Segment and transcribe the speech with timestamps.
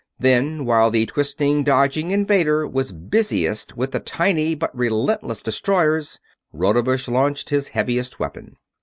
[0.17, 6.19] Then while the twisting, dodging invader was busiest with the tiny but relentless destroyers,
[6.51, 8.55] Rodebush launched his heaviest weapon.